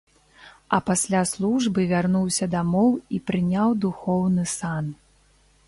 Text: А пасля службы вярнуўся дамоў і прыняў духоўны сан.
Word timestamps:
А 0.77 0.79
пасля 0.87 1.21
службы 1.31 1.85
вярнуўся 1.91 2.45
дамоў 2.55 2.89
і 3.17 3.21
прыняў 3.29 3.69
духоўны 3.87 4.43
сан. 4.57 4.93